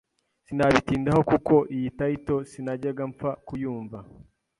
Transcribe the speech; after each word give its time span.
sinabitindaho 0.45 1.21
kuko 1.31 1.53
iyo 1.75 1.89
title 1.99 2.39
sinajyaga 2.51 3.03
mpfa 3.11 3.31
kuyumva 3.47 3.99